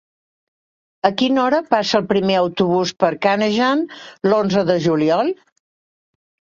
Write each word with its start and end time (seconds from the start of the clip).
A 1.09 1.11
quina 1.21 1.41
hora 1.43 1.59
passa 1.75 1.99
el 2.01 2.09
primer 2.13 2.39
autobús 2.45 2.95
per 3.05 3.13
Canejan 3.27 3.87
l'onze 4.31 4.67
de 4.73 4.81
juliol? 4.89 5.35